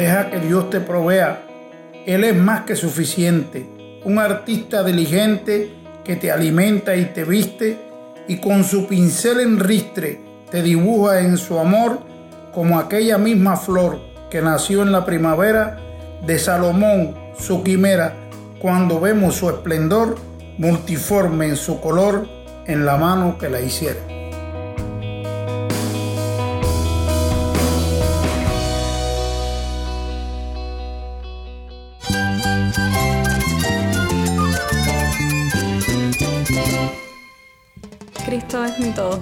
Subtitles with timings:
[0.00, 1.42] Deja que Dios te provea.
[2.06, 3.68] Él es más que suficiente.
[4.02, 5.74] Un artista diligente
[6.04, 7.76] que te alimenta y te viste
[8.26, 10.18] y con su pincel en ristre
[10.50, 11.98] te dibuja en su amor
[12.54, 14.00] como aquella misma flor
[14.30, 15.78] que nació en la primavera
[16.26, 18.14] de Salomón, su quimera,
[18.58, 20.16] cuando vemos su esplendor
[20.56, 22.26] multiforme en su color
[22.66, 24.19] en la mano que la hiciera.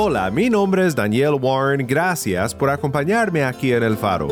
[0.00, 1.84] Hola, mi nombre es Daniel Warren.
[1.84, 4.28] Gracias por acompañarme aquí en El Faro.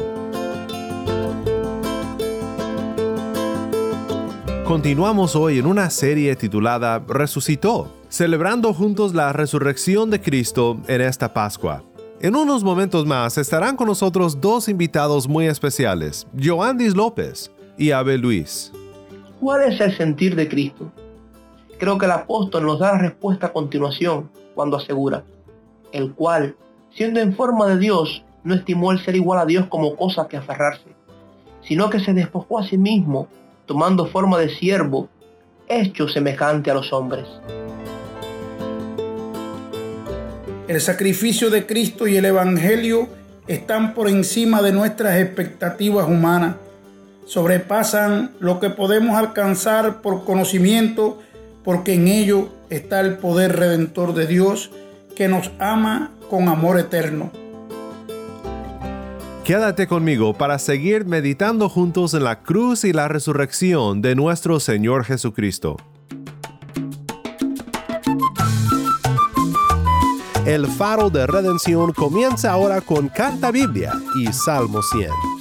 [4.64, 11.34] Continuamos hoy en una serie titulada Resucitó, celebrando juntos la resurrección de Cristo en esta
[11.34, 11.82] Pascua.
[12.20, 18.20] En unos momentos más estarán con nosotros dos invitados muy especiales, Joandis López y Abel
[18.20, 18.70] Luis.
[19.40, 20.92] ¿Cuál es el sentir de Cristo?
[21.76, 25.24] Creo que el apóstol nos da la respuesta a continuación cuando asegura,
[25.96, 26.56] el cual,
[26.94, 30.36] siendo en forma de Dios, no estimó el ser igual a Dios como cosa que
[30.36, 30.94] aferrarse,
[31.62, 33.28] sino que se despojó a sí mismo,
[33.66, 35.08] tomando forma de siervo,
[35.68, 37.26] hecho semejante a los hombres.
[40.68, 43.08] El sacrificio de Cristo y el Evangelio
[43.46, 46.56] están por encima de nuestras expectativas humanas,
[47.24, 51.20] sobrepasan lo que podemos alcanzar por conocimiento,
[51.64, 54.70] porque en ello está el poder redentor de Dios
[55.16, 57.32] que nos ama con amor eterno.
[59.42, 65.04] Quédate conmigo para seguir meditando juntos en la cruz y la resurrección de nuestro Señor
[65.04, 65.76] Jesucristo.
[70.44, 75.35] El faro de redención comienza ahora con Canta Biblia y Salmo 100.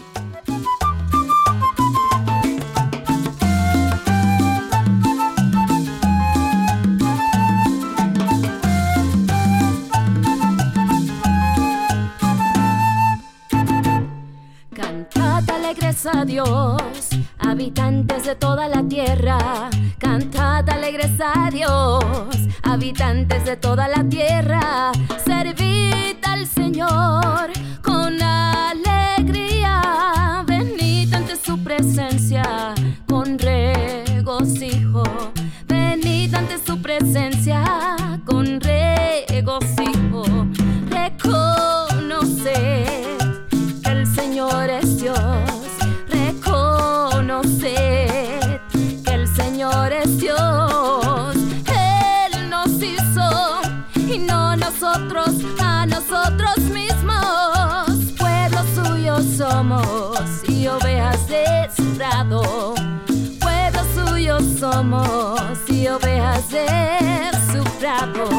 [16.24, 17.10] Dios,
[17.40, 19.70] habitantes de toda la tierra.
[19.98, 22.04] Cantad alegres a Dios,
[22.64, 24.92] habitantes de toda la tierra.
[25.26, 27.52] Servid al Señor
[64.60, 66.68] somos y ovejas de
[67.52, 68.35] su prado.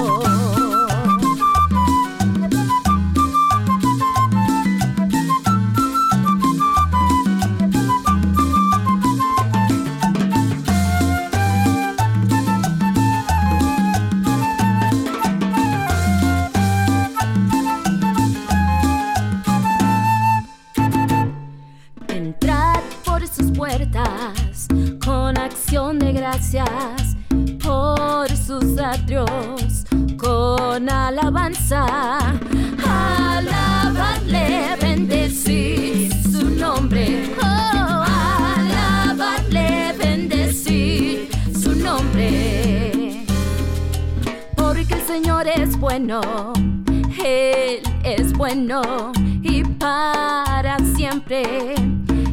[46.08, 49.10] Él es bueno
[49.42, 51.74] y para siempre.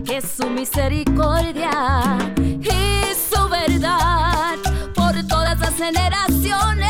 [0.08, 4.60] Es su misericordia y su verdad
[4.94, 6.88] por todas las generaciones.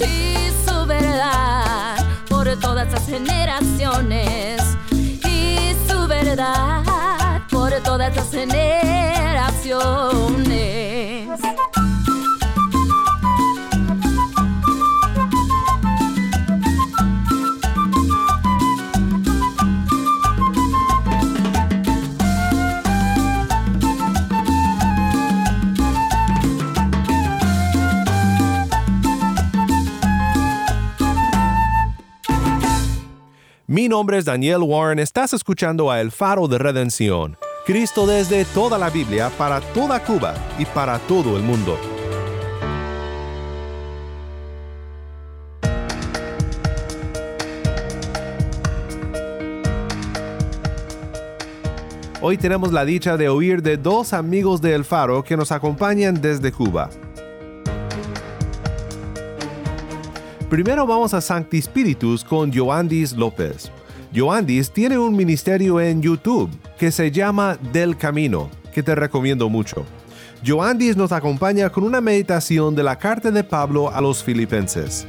[0.00, 1.96] Y su verdad
[2.30, 4.62] por todas las generaciones.
[4.90, 11.13] Y su verdad por todas las generaciones.
[33.84, 37.36] Mi nombre es Daniel Warren, estás escuchando a El Faro de Redención,
[37.66, 41.78] Cristo desde toda la Biblia para toda Cuba y para todo el mundo.
[52.22, 56.22] Hoy tenemos la dicha de oír de dos amigos de El Faro que nos acompañan
[56.22, 56.88] desde Cuba.
[60.54, 63.72] Primero vamos a Sancti Spiritus con Joandis López.
[64.14, 66.48] Joandis tiene un ministerio en YouTube
[66.78, 69.84] que se llama Del Camino, que te recomiendo mucho.
[70.46, 75.08] Joandis nos acompaña con una meditación de la carta de Pablo a los filipenses.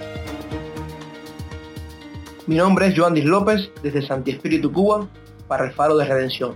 [2.47, 5.07] Mi nombre es Joandis López, desde Santi Espíritu Cuba,
[5.47, 6.55] para el Faro de Redención.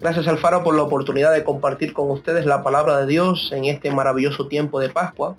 [0.00, 3.64] Gracias al Faro por la oportunidad de compartir con ustedes la palabra de Dios en
[3.64, 5.36] este maravilloso tiempo de Pascua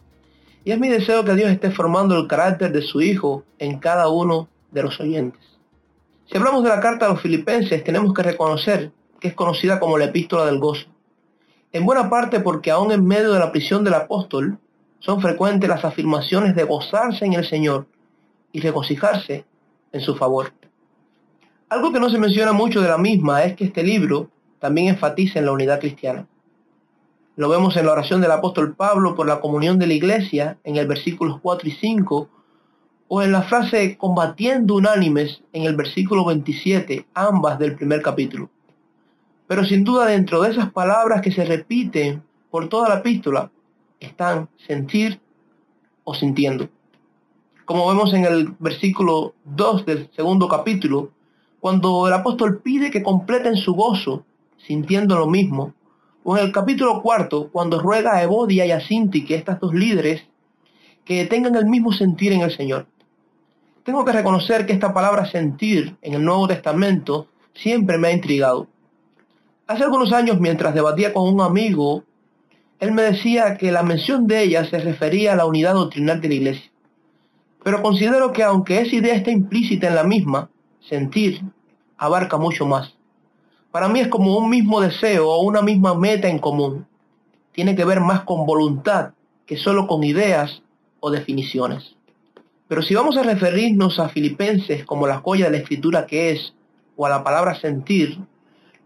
[0.67, 4.09] y es mi deseo que Dios esté formando el carácter de su Hijo en cada
[4.09, 5.41] uno de los oyentes.
[6.25, 8.91] Si hablamos de la carta a los filipenses, tenemos que reconocer
[9.21, 10.87] que es conocida como la epístola del gozo.
[11.71, 14.59] En buena parte porque aún en medio de la prisión del apóstol,
[14.99, 17.87] son frecuentes las afirmaciones de gozarse en el Señor
[18.51, 19.45] y regocijarse
[19.93, 20.51] en su favor.
[21.69, 24.29] Algo que no se menciona mucho de la misma es que este libro
[24.59, 26.27] también enfatiza en la unidad cristiana.
[27.37, 30.75] Lo vemos en la oración del apóstol Pablo por la comunión de la iglesia en
[30.75, 32.29] el versículo 4 y 5,
[33.09, 38.49] o en la frase combatiendo unánimes en el versículo 27, ambas del primer capítulo.
[39.45, 43.51] Pero sin duda dentro de esas palabras que se repiten por toda la epístola
[43.99, 45.21] están sentir
[46.05, 46.69] o sintiendo.
[47.65, 51.11] Como vemos en el versículo 2 del segundo capítulo,
[51.59, 54.25] cuando el apóstol pide que completen su gozo,
[54.57, 55.75] sintiendo lo mismo,
[56.29, 59.73] o en el capítulo cuarto, cuando ruega a Evodia y a Sinti, que estas dos
[59.73, 60.23] líderes,
[61.05, 62.85] que tengan el mismo sentir en el Señor.
[63.85, 68.67] Tengo que reconocer que esta palabra sentir en el Nuevo Testamento siempre me ha intrigado.
[69.67, 72.03] Hace algunos años, mientras debatía con un amigo,
[72.81, 76.27] él me decía que la mención de ella se refería a la unidad doctrinal de
[76.27, 76.71] la iglesia.
[77.63, 80.49] Pero considero que aunque esa idea está implícita en la misma,
[80.81, 81.41] sentir
[81.97, 82.96] abarca mucho más.
[83.77, 86.87] Para mí es como un mismo deseo o una misma meta en común.
[87.51, 89.11] Tiene que ver más con voluntad
[89.45, 90.63] que solo con ideas
[90.99, 91.95] o definiciones.
[92.67, 96.55] Pero si vamos a referirnos a Filipenses como la joya de la escritura que es,
[96.95, 98.17] o a la palabra sentir,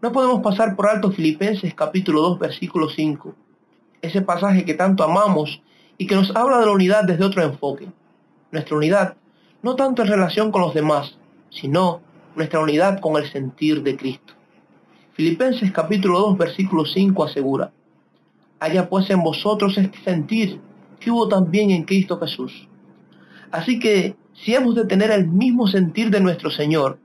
[0.02, 3.34] no podemos pasar por alto Filipenses capítulo 2 versículo 5,
[4.02, 5.62] ese pasaje que tanto amamos
[5.96, 7.88] y que nos habla de la unidad desde otro enfoque.
[8.50, 9.16] Nuestra unidad
[9.62, 11.16] no tanto en relación con los demás,
[11.48, 12.02] sino
[12.36, 14.34] nuestra unidad con el sentir de Cristo.
[15.14, 17.70] Filipenses capítulo 2 versículo 5 asegura,
[18.58, 20.58] haya pues en vosotros este sentir
[20.98, 22.66] que hubo también en Cristo Jesús.
[23.50, 26.98] Así que si hemos de tener el mismo sentir de nuestro Señor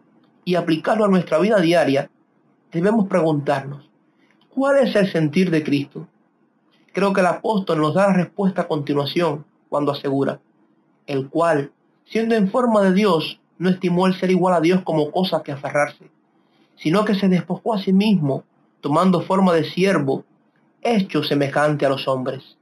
[0.45, 2.09] y aplicarlo a nuestra vida diaria,
[2.71, 3.89] debemos preguntarnos,
[4.55, 6.07] ¿cuál es el sentir de Cristo?
[6.93, 10.39] Creo que el apóstol nos da la respuesta a continuación cuando asegura,
[11.07, 11.73] el cual,
[12.05, 15.51] siendo en forma de Dios, no estimó el ser igual a Dios como cosa que
[15.51, 16.09] aferrarse,
[16.77, 18.43] sino que se despojó a sí mismo,
[18.81, 20.23] tomando forma de siervo,
[20.81, 22.57] hecho semejante a los hombres.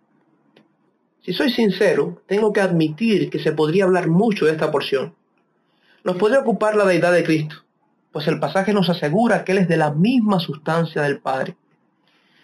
[1.22, 5.16] Si soy sincero, tengo que admitir que se podría hablar mucho de esta porción.
[6.04, 7.56] Nos podría ocupar la deidad de Cristo,
[8.12, 11.58] pues el pasaje nos asegura que Él es de la misma sustancia del Padre.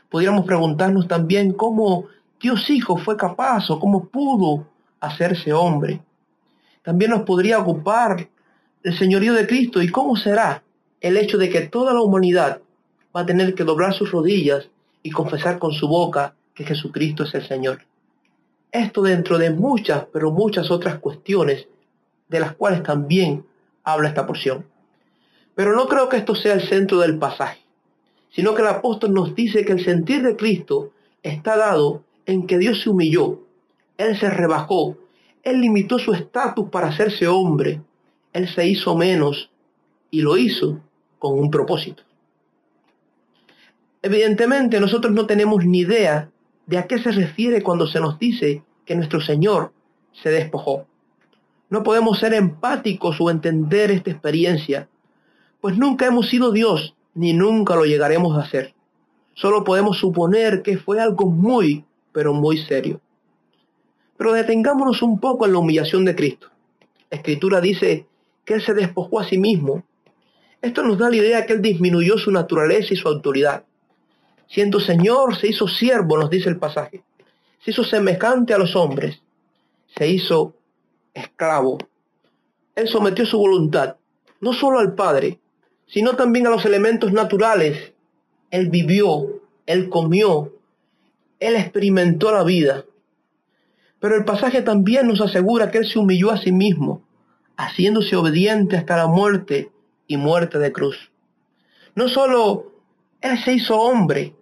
[0.09, 2.07] Podríamos preguntarnos también cómo
[2.41, 4.67] Dios Hijo fue capaz o cómo pudo
[4.99, 6.01] hacerse hombre.
[6.81, 8.27] También nos podría ocupar
[8.83, 10.63] el señorío de Cristo y cómo será
[11.01, 12.61] el hecho de que toda la humanidad
[13.15, 14.69] va a tener que doblar sus rodillas
[15.01, 17.81] y confesar con su boca que Jesucristo es el Señor.
[18.71, 21.67] Esto dentro de muchas, pero muchas otras cuestiones
[22.29, 23.45] de las cuales también
[23.83, 24.65] habla esta porción.
[25.55, 27.59] Pero no creo que esto sea el centro del pasaje,
[28.29, 30.91] sino que el apóstol nos dice que el sentir de Cristo
[31.23, 33.39] está dado en que Dios se humilló,
[33.97, 34.95] Él se rebajó,
[35.43, 37.81] Él limitó su estatus para hacerse hombre,
[38.31, 39.49] Él se hizo menos
[40.11, 40.79] y lo hizo
[41.21, 42.01] con un propósito.
[44.01, 46.31] Evidentemente nosotros no tenemos ni idea
[46.65, 49.71] de a qué se refiere cuando se nos dice que nuestro Señor
[50.13, 50.87] se despojó.
[51.69, 54.89] No podemos ser empáticos o entender esta experiencia,
[55.61, 58.73] pues nunca hemos sido Dios ni nunca lo llegaremos a ser.
[59.35, 62.99] Solo podemos suponer que fue algo muy, pero muy serio.
[64.17, 66.47] Pero detengámonos un poco en la humillación de Cristo.
[67.11, 68.07] La Escritura dice
[68.43, 69.83] que Él se despojó a sí mismo
[70.61, 73.63] esto nos da la idea que Él disminuyó su naturaleza y su autoridad.
[74.47, 77.03] Siendo Señor, se hizo siervo, nos dice el pasaje.
[77.63, 79.21] Se hizo semejante a los hombres.
[79.97, 80.53] Se hizo
[81.13, 81.79] esclavo.
[82.75, 83.95] Él sometió su voluntad.
[84.39, 85.39] no solo al Padre,
[85.85, 87.93] sino también a los elementos naturales.
[88.49, 90.53] Él vivió, él comió,
[91.39, 92.85] él experimentó la vida.
[93.99, 97.03] Pero el pasaje también nos asegura que él se humilló a sí mismo,
[97.55, 99.70] haciéndose obediente hasta la muerte
[100.11, 101.09] y muerte de cruz.
[101.95, 102.73] No solo
[103.21, 104.35] él se hizo hombre,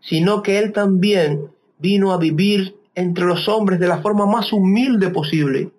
[0.00, 5.10] sino que él también vino a vivir entre los hombres de la forma más humilde
[5.10, 5.70] posible.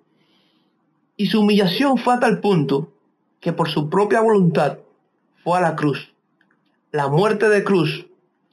[1.18, 2.94] Y su humillación fue a tal punto
[3.42, 4.78] que por su propia voluntad
[5.44, 6.14] fue a la cruz.
[6.94, 8.06] La muerte de cruz,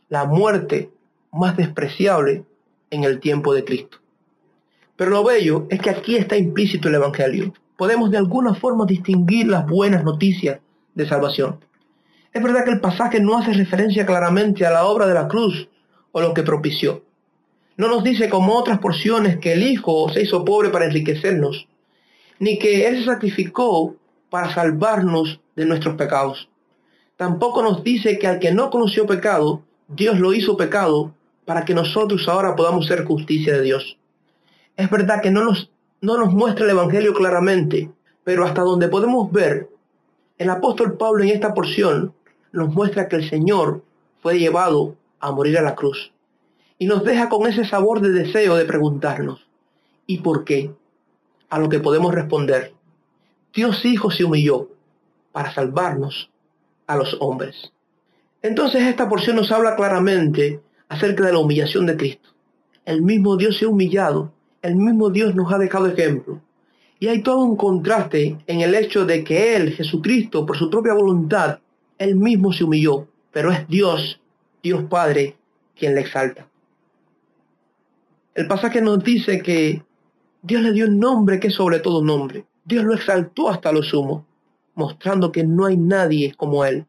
[0.08, 0.90] la muerte
[1.30, 2.44] más despreciable
[2.90, 3.98] en el tiempo de Cristo.
[4.96, 7.52] Pero lo bello es que aquí está implícito el Evangelio.
[7.76, 10.60] Podemos de alguna forma distinguir las buenas noticias
[10.94, 11.60] de salvación.
[12.32, 15.68] Es verdad que el pasaje no hace referencia claramente a la obra de la cruz
[16.12, 17.02] o lo que propició.
[17.76, 21.68] No nos dice como otras porciones que el Hijo se hizo pobre para enriquecernos,
[22.38, 23.96] ni que Él se sacrificó
[24.30, 26.48] para salvarnos de nuestros pecados.
[27.16, 31.74] Tampoco nos dice que al que no conoció pecado, Dios lo hizo pecado para que
[31.74, 33.98] nosotros ahora podamos ser justicia de Dios.
[34.76, 35.70] Es verdad que no nos,
[36.00, 37.90] no nos muestra el Evangelio claramente,
[38.24, 39.68] pero hasta donde podemos ver,
[40.44, 42.14] el apóstol Pablo en esta porción
[42.52, 43.82] nos muestra que el Señor
[44.22, 46.12] fue llevado a morir a la cruz.
[46.78, 49.46] Y nos deja con ese sabor de deseo de preguntarnos,
[50.06, 50.70] ¿y por qué?
[51.48, 52.72] A lo que podemos responder,
[53.54, 54.68] Dios Hijo se humilló
[55.32, 56.30] para salvarnos
[56.86, 57.72] a los hombres.
[58.42, 62.30] Entonces esta porción nos habla claramente acerca de la humillación de Cristo.
[62.84, 64.32] El mismo Dios se ha humillado
[64.64, 66.40] el mismo Dios nos ha dejado ejemplo.
[66.98, 70.94] Y hay todo un contraste en el hecho de que Él, Jesucristo, por su propia
[70.94, 71.58] voluntad,
[71.98, 74.20] Él mismo se humilló, pero es Dios,
[74.62, 75.36] Dios Padre,
[75.76, 76.48] quien le exalta.
[78.34, 79.82] El pasaje nos dice que
[80.42, 82.44] Dios le dio un nombre que es sobre todo nombre.
[82.64, 84.26] Dios lo exaltó hasta lo sumo,
[84.74, 86.86] mostrando que no hay nadie como Él.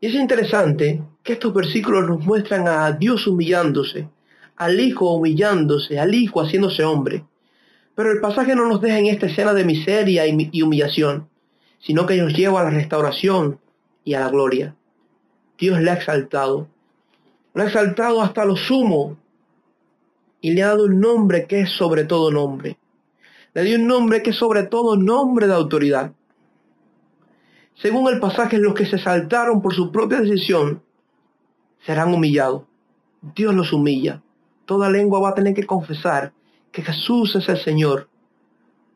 [0.00, 4.08] Y es interesante que estos versículos nos muestran a Dios humillándose,
[4.56, 7.24] al Hijo humillándose, al Hijo haciéndose hombre.
[7.94, 11.28] Pero el pasaje no nos deja en esta escena de miseria y humillación,
[11.78, 13.60] sino que nos lleva a la restauración
[14.04, 14.74] y a la gloria.
[15.58, 16.68] Dios le ha exaltado.
[17.54, 19.18] Lo ha exaltado hasta lo sumo
[20.40, 22.78] y le ha dado un nombre que es sobre todo nombre.
[23.54, 26.12] Le dio un nombre que es sobre todo nombre de autoridad.
[27.74, 30.82] Según el pasaje, los que se saltaron por su propia decisión
[31.84, 32.62] serán humillados.
[33.34, 34.22] Dios los humilla
[34.72, 36.32] toda lengua va a tener que confesar
[36.72, 38.08] que Jesús es el Señor.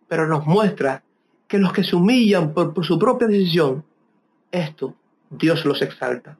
[0.09, 1.05] Pero nos muestra
[1.47, 3.85] que los que se humillan por, su propia decisión,
[4.51, 4.95] esto
[5.31, 6.39] Dios los exalta.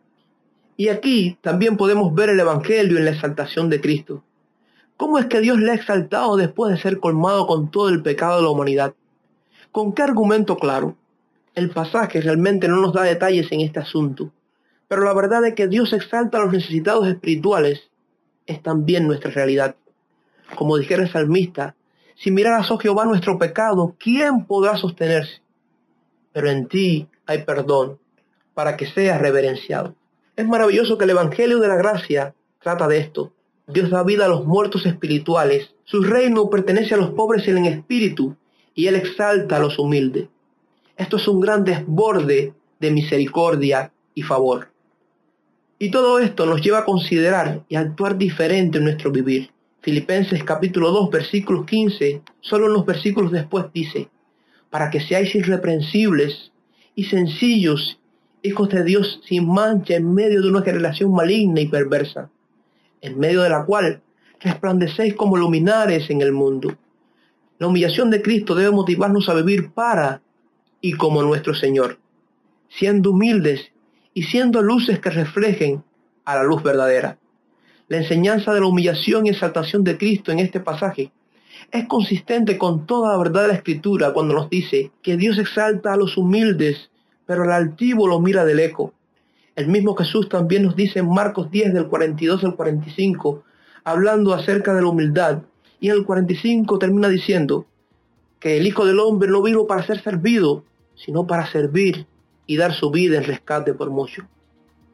[0.77, 4.25] Y aquí también podemos ver el Evangelio en la exaltación de Cristo.
[4.97, 8.37] ¿Cómo es que Dios le ha exaltado después de ser colmado con todo el pecado
[8.37, 8.95] de la humanidad?
[9.71, 10.97] ¿Con qué argumento claro?
[11.55, 14.33] El pasaje realmente no nos da detalles en este asunto,
[14.89, 17.91] pero la verdad es que Dios exalta a los necesitados espirituales
[18.47, 19.77] es también nuestra realidad.
[20.55, 21.75] Como dijera el salmista,
[22.15, 25.43] si miraras, oh Jehová, nuestro pecado, ¿quién podrá sostenerse?
[26.33, 27.99] Pero en ti hay perdón
[28.55, 29.95] para que seas reverenciado.
[30.35, 33.33] Es maravilloso que el Evangelio de la Gracia trata de esto.
[33.67, 35.75] Dios da vida a los muertos espirituales.
[35.85, 38.37] Su reino pertenece a los pobres en el espíritu
[38.75, 40.29] y Él exalta a los humildes.
[40.97, 44.71] Esto es un gran desborde de misericordia y favor.
[45.79, 49.51] Y todo esto nos lleva a considerar y actuar diferente en nuestro vivir.
[49.87, 54.09] Filipenses capítulo 2 versículos 15, solo unos versículos después dice,
[54.69, 56.51] para que seáis irreprensibles
[56.97, 58.01] y sencillos,
[58.43, 62.31] hijos de Dios sin mancha en medio de una generación maligna y perversa,
[63.01, 64.03] en medio de la cual
[64.41, 66.77] resplandecéis como luminares en el mundo.
[67.61, 70.21] La humillación de Cristo debe motivarnos a vivir para
[70.81, 72.01] y como nuestro Señor,
[72.69, 73.71] siendo humildes
[74.15, 75.85] y siendo luces que reflejen
[76.25, 77.21] a la luz verdadera.
[77.89, 81.13] La enseñanza de la humillación y exaltación de Cristo en este pasaje
[81.71, 85.93] es consistente con toda la verdad de la Escritura cuando nos dice que Dios exalta
[85.93, 86.91] a los humildes,
[87.27, 88.91] pero el altivo lo mira de lejos.
[89.55, 93.45] El mismo Jesús también nos dice en Marcos 10 del 42 al 45,
[93.85, 95.43] hablando acerca de la humildad,
[95.79, 97.67] y en el 45 termina diciendo
[98.41, 100.65] que el Hijo del Hombre no vino para ser servido,
[100.97, 102.07] sino para servir
[102.47, 104.27] y dar su vida en rescate por mucho.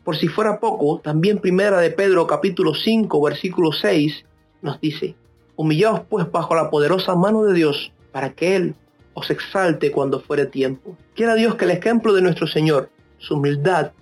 [0.04, 4.25] Por si fuera poco, también primera de Pedro capítulo 5 versículo 6
[4.61, 5.14] nos dice,
[5.54, 8.75] humillaos pues bajo la poderosa mano de Dios para que Él
[9.14, 10.97] os exalte cuando fuere tiempo.
[11.14, 13.92] Quiera Dios que el ejemplo de nuestro Señor, su humildad,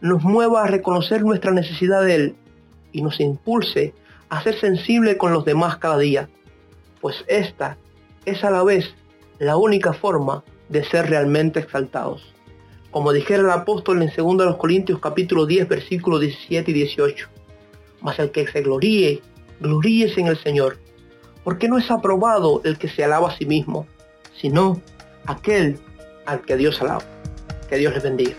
[0.00, 2.36] nos mueva a reconocer nuestra necesidad de Él
[2.92, 3.92] y nos impulse
[4.28, 6.28] a ser sensible con los demás cada día,
[7.00, 7.76] pues esta
[8.24, 8.94] es a la vez
[9.40, 12.34] la única forma de ser realmente exaltados.
[12.90, 17.28] Como dijera el apóstol en 2 Corintios capítulo 10 versículos 17 y 18.
[18.00, 19.20] Mas el que se gloríe,
[19.60, 20.78] gloríese en el Señor,
[21.44, 23.86] porque no es aprobado el que se alaba a sí mismo,
[24.40, 24.80] sino
[25.26, 25.78] aquel
[26.26, 27.04] al que Dios alaba.
[27.68, 28.34] Que Dios les bendiga.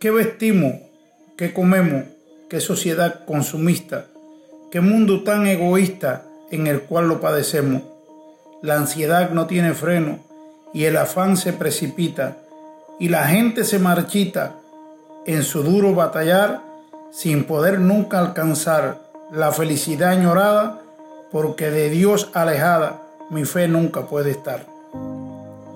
[0.00, 0.74] ¿Qué vestimos?
[1.36, 2.04] ¿Qué comemos?
[2.48, 4.08] ¿Qué sociedad consumista?
[4.74, 7.82] ¿Qué mundo tan egoísta en el cual lo padecemos?
[8.60, 10.18] La ansiedad no tiene freno
[10.72, 12.38] y el afán se precipita
[12.98, 14.56] y la gente se marchita
[15.26, 16.60] en su duro batallar
[17.12, 18.98] sin poder nunca alcanzar
[19.30, 20.80] la felicidad añorada
[21.30, 23.00] porque de Dios alejada
[23.30, 24.66] mi fe nunca puede estar.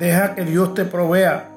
[0.01, 1.51] Deja que Dios te provea,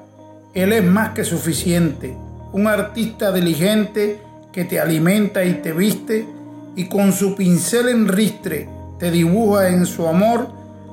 [0.54, 2.16] Él es más que suficiente
[2.52, 4.20] un artista diligente
[4.52, 6.40] que te alimenta y te viste
[6.74, 10.48] y con su pincel en ristre te dibuja en su amor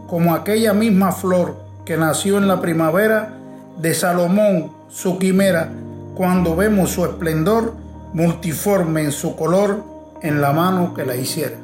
[0.07, 3.37] como aquella misma flor que nació en la primavera
[3.77, 5.71] de Salomón, su quimera,
[6.15, 7.73] cuando vemos su esplendor
[8.13, 9.83] multiforme en su color
[10.21, 11.55] en la mano que la hiciera.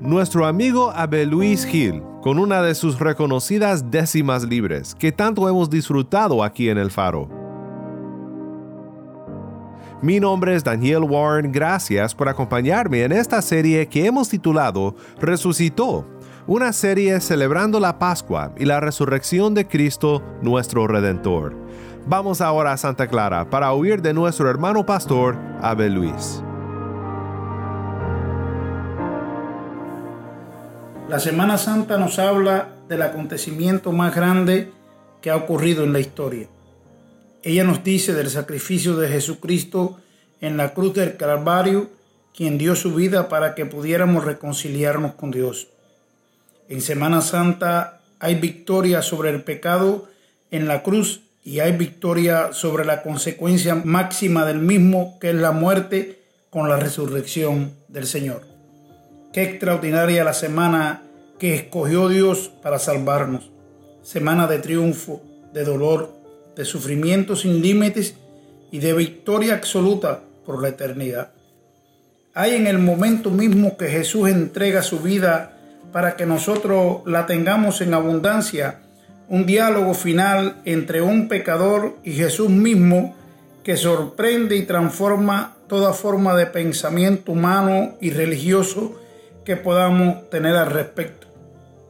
[0.00, 5.68] Nuestro amigo Abel Luis Gil con una de sus reconocidas décimas libres que tanto hemos
[5.68, 7.43] disfrutado aquí en el Faro.
[10.04, 16.06] Mi nombre es Daniel Warren, gracias por acompañarme en esta serie que hemos titulado Resucitó,
[16.46, 21.56] una serie celebrando la Pascua y la resurrección de Cristo nuestro Redentor.
[22.06, 26.42] Vamos ahora a Santa Clara para oír de nuestro hermano pastor Abel Luis.
[31.08, 34.70] La Semana Santa nos habla del acontecimiento más grande
[35.22, 36.48] que ha ocurrido en la historia.
[37.44, 39.98] Ella nos dice del sacrificio de Jesucristo
[40.40, 41.90] en la cruz del Calvario,
[42.34, 45.68] quien dio su vida para que pudiéramos reconciliarnos con Dios.
[46.70, 50.08] En Semana Santa hay victoria sobre el pecado
[50.50, 55.52] en la cruz y hay victoria sobre la consecuencia máxima del mismo, que es la
[55.52, 58.40] muerte con la resurrección del Señor.
[59.34, 61.02] Qué extraordinaria la semana
[61.38, 63.50] que escogió Dios para salvarnos.
[64.02, 65.20] Semana de triunfo,
[65.52, 66.23] de dolor,
[66.56, 68.14] de sufrimiento sin límites
[68.70, 71.32] y de victoria absoluta por la eternidad.
[72.34, 75.58] Hay en el momento mismo que Jesús entrega su vida
[75.92, 78.80] para que nosotros la tengamos en abundancia,
[79.28, 83.14] un diálogo final entre un pecador y Jesús mismo
[83.62, 89.00] que sorprende y transforma toda forma de pensamiento humano y religioso
[89.44, 91.28] que podamos tener al respecto.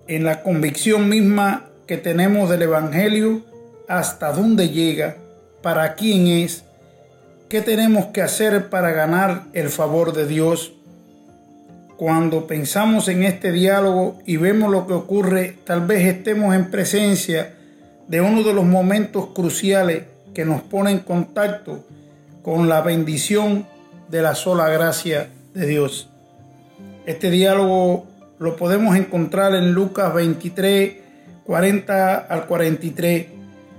[0.07, 3.43] En la convicción misma que tenemos del Evangelio,
[3.89, 5.17] hasta dónde llega,
[5.63, 6.65] para quién es,
[7.49, 10.73] qué tenemos que hacer para ganar el favor de Dios.
[11.97, 17.55] Cuando pensamos en este diálogo y vemos lo que ocurre, tal vez estemos en presencia
[18.09, 21.85] de uno de los momentos cruciales que nos pone en contacto
[22.43, 23.67] con la bendición
[24.11, 26.11] de la sola gracia de Dios.
[27.07, 28.07] Este diálogo
[28.39, 30.95] lo podemos encontrar en Lucas 23,
[31.45, 33.27] 40 al 43.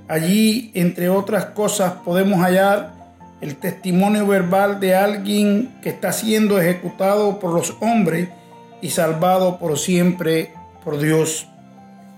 [0.08, 2.94] Allí, entre otras cosas, podemos hallar
[3.42, 8.30] el testimonio verbal de alguien que está siendo ejecutado por los hombres
[8.82, 11.48] y salvado por siempre por Dios.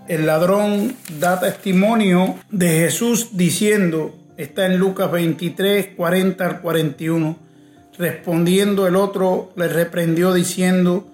[0.08, 7.48] El ladrón da testimonio de Jesús diciendo, está en Lucas 23, 40 al 41
[7.98, 11.08] Respondiendo el otro le reprendió diciendo,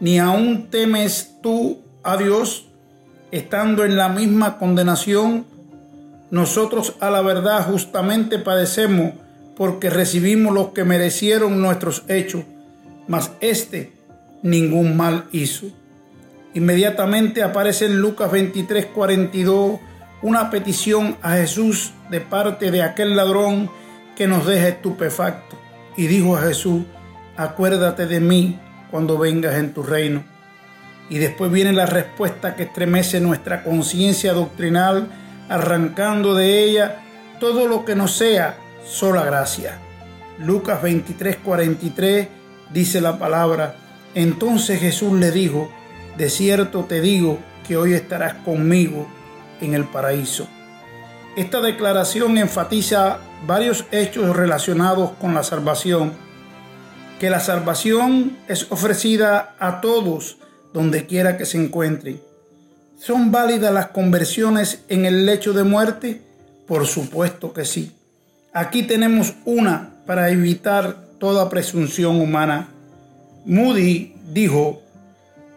[0.00, 2.66] ¿ni aún temes tú a Dios
[3.30, 5.46] estando en la misma condenación?
[6.34, 9.12] Nosotros a la verdad justamente padecemos
[9.54, 12.42] porque recibimos lo que merecieron nuestros hechos,
[13.06, 13.92] mas éste
[14.42, 15.66] ningún mal hizo.
[16.52, 19.78] Inmediatamente aparece en Lucas 23, 42
[20.22, 23.70] una petición a Jesús de parte de aquel ladrón
[24.16, 25.56] que nos deja estupefacto
[25.96, 26.82] y dijo a Jesús,
[27.36, 28.58] acuérdate de mí
[28.90, 30.24] cuando vengas en tu reino.
[31.08, 35.06] Y después viene la respuesta que estremece nuestra conciencia doctrinal,
[35.48, 37.02] arrancando de ella
[37.40, 39.78] todo lo que no sea sola gracia.
[40.38, 42.28] Lucas 23, 43
[42.72, 43.76] dice la palabra,
[44.14, 45.70] entonces Jesús le dijo,
[46.16, 49.06] de cierto te digo que hoy estarás conmigo
[49.60, 50.48] en el paraíso.
[51.36, 56.12] Esta declaración enfatiza varios hechos relacionados con la salvación,
[57.18, 60.38] que la salvación es ofrecida a todos
[60.72, 62.20] donde quiera que se encuentren.
[63.04, 66.22] ¿Son válidas las conversiones en el lecho de muerte?
[66.66, 67.92] Por supuesto que sí.
[68.54, 72.68] Aquí tenemos una para evitar toda presunción humana.
[73.44, 74.80] Moody dijo,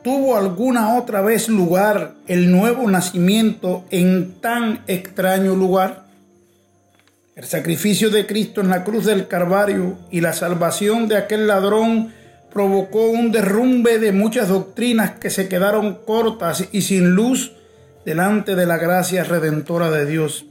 [0.04, 6.04] ¿tuvo alguna otra vez lugar el nuevo nacimiento en tan extraño lugar?
[7.38, 12.12] El sacrificio de Cristo en la cruz del Calvario y la salvación de aquel ladrón
[12.52, 17.54] provocó un derrumbe de muchas doctrinas que se quedaron cortas y sin luz
[18.06, 20.46] delante de la gracia redentora de Dios.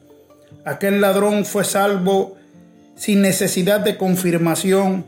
[0.65, 2.37] Aquel ladrón fue salvo
[2.97, 5.05] sin necesidad de confirmación,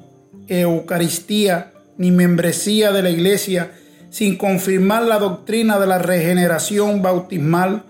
[0.49, 3.73] Eucaristía ni membresía de la iglesia,
[4.11, 7.83] sin confirmar la doctrina de la regeneración bautismal,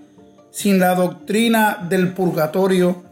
[0.51, 3.03] sin la doctrina del purgatorio,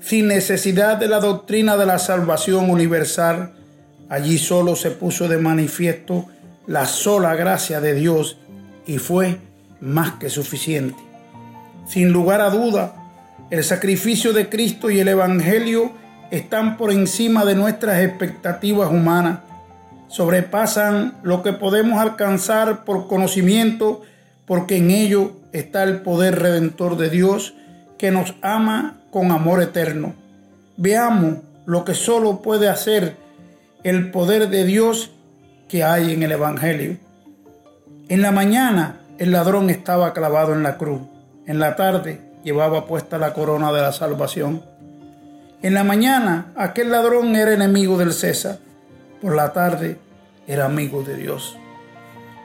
[0.00, 3.52] sin necesidad de la doctrina de la salvación universal.
[4.14, 6.26] Allí solo se puso de manifiesto
[6.68, 8.38] la sola gracia de Dios
[8.86, 9.40] y fue
[9.80, 11.02] más que suficiente.
[11.88, 12.94] Sin lugar a duda,
[13.50, 15.90] el sacrificio de Cristo y el Evangelio
[16.30, 19.40] están por encima de nuestras expectativas humanas,
[20.06, 24.02] sobrepasan lo que podemos alcanzar por conocimiento,
[24.46, 27.54] porque en ello está el poder redentor de Dios
[27.98, 30.14] que nos ama con amor eterno.
[30.76, 33.23] Veamos lo que solo puede hacer
[33.84, 35.10] el poder de Dios
[35.68, 36.96] que hay en el Evangelio.
[38.08, 41.02] En la mañana el ladrón estaba clavado en la cruz.
[41.46, 44.62] En la tarde llevaba puesta la corona de la salvación.
[45.62, 48.58] En la mañana aquel ladrón era enemigo del César,
[49.20, 49.98] por la tarde
[50.46, 51.58] era amigo de Dios.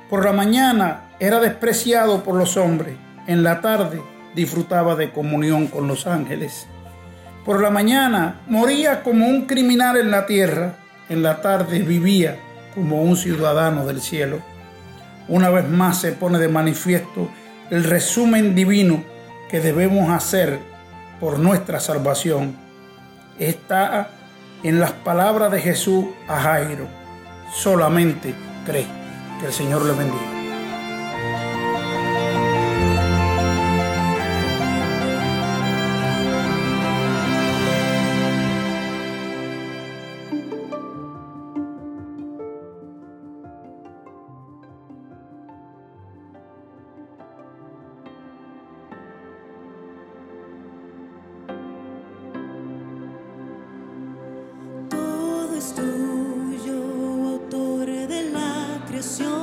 [0.10, 2.98] Por la mañana era despreciado por los hombres,
[3.28, 4.02] en la tarde
[4.36, 6.68] disfrutaba de comunión con los ángeles.
[7.46, 10.76] Por la mañana moría como un criminal en la tierra,
[11.10, 12.38] en la tarde vivía
[12.74, 14.40] como un ciudadano del cielo.
[15.28, 17.30] Una vez más se pone de manifiesto
[17.70, 19.04] el resumen divino
[19.50, 20.60] que debemos hacer
[21.20, 22.56] por nuestra salvación
[23.38, 24.10] está
[24.64, 26.88] en las palabras de Jesús a Jairo.
[27.54, 28.34] Solamente
[28.66, 28.88] cree.
[29.40, 30.39] Que el Señor le bendiga.
[55.80, 56.78] tuyo,
[57.34, 59.39] autor de la creación.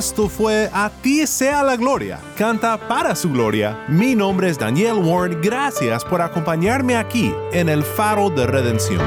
[0.00, 2.18] Esto fue A ti sea la gloria.
[2.34, 3.84] Canta para su gloria.
[3.86, 5.42] Mi nombre es Daniel Warren.
[5.42, 9.02] Gracias por acompañarme aquí en el faro de redención.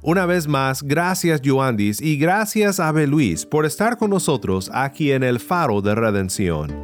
[0.00, 5.24] Una vez más, gracias Joandis y gracias a Luis por estar con nosotros aquí en
[5.24, 6.74] el faro de redención.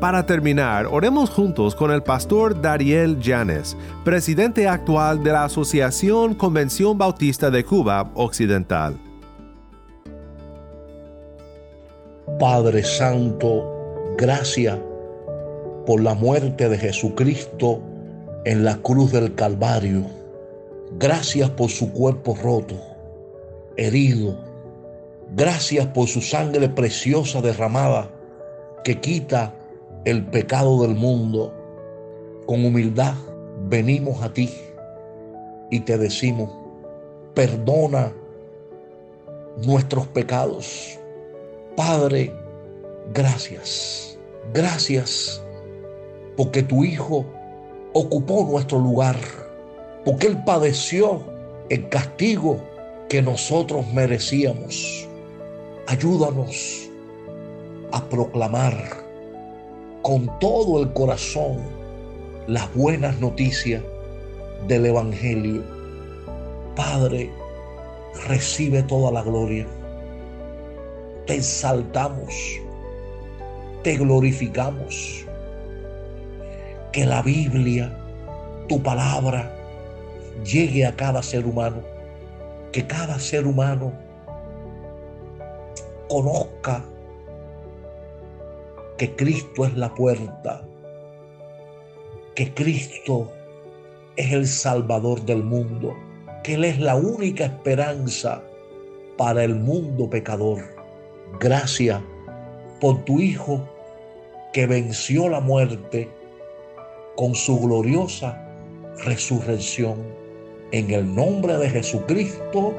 [0.00, 6.96] Para terminar, oremos juntos con el pastor Dariel Llanes, presidente actual de la Asociación Convención
[6.96, 9.07] Bautista de Cuba Occidental.
[12.38, 14.78] Padre Santo, gracias
[15.84, 17.80] por la muerte de Jesucristo
[18.44, 20.04] en la cruz del Calvario.
[21.00, 22.76] Gracias por su cuerpo roto,
[23.76, 24.38] herido.
[25.34, 28.08] Gracias por su sangre preciosa derramada
[28.84, 29.52] que quita
[30.04, 31.52] el pecado del mundo.
[32.46, 33.14] Con humildad
[33.68, 34.48] venimos a ti
[35.72, 36.52] y te decimos,
[37.34, 38.12] perdona
[39.66, 41.00] nuestros pecados.
[41.78, 42.34] Padre,
[43.14, 44.18] gracias.
[44.52, 45.40] Gracias
[46.36, 47.24] porque tu Hijo
[47.92, 49.14] ocupó nuestro lugar,
[50.04, 51.22] porque Él padeció
[51.68, 52.58] el castigo
[53.08, 55.06] que nosotros merecíamos.
[55.86, 56.90] Ayúdanos
[57.92, 58.74] a proclamar
[60.02, 61.58] con todo el corazón
[62.48, 63.84] las buenas noticias
[64.66, 65.62] del Evangelio.
[66.74, 67.30] Padre,
[68.26, 69.77] recibe toda la gloria.
[71.28, 72.34] Te exaltamos,
[73.82, 75.26] te glorificamos
[76.90, 77.94] que la Biblia,
[78.66, 79.54] tu palabra,
[80.42, 81.82] llegue a cada ser humano,
[82.72, 83.92] que cada ser humano
[86.08, 86.82] conozca
[88.96, 90.66] que Cristo es la puerta,
[92.34, 93.30] que Cristo
[94.16, 95.94] es el Salvador del mundo,
[96.42, 98.42] que Él es la única esperanza
[99.18, 100.77] para el mundo pecador.
[101.40, 102.00] Gracias
[102.80, 103.66] por tu Hijo
[104.52, 106.08] que venció la muerte
[107.16, 108.44] con su gloriosa
[109.04, 109.96] resurrección.
[110.72, 112.74] En el nombre de Jesucristo.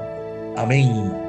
[0.58, 1.29] Amén.